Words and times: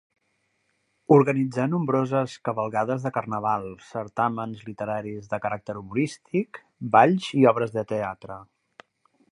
Organitzà 1.17 1.65
nombroses 1.73 2.37
cavalcades 2.49 3.05
de 3.07 3.11
Carnaval, 3.17 3.67
certàmens 3.91 4.65
literaris 4.71 5.29
de 5.35 5.41
caràcter 5.45 5.77
humorístic, 5.83 6.63
balls 6.97 7.31
i 7.43 7.47
obres 7.55 7.77
de 7.79 7.87
teatre. 7.95 8.43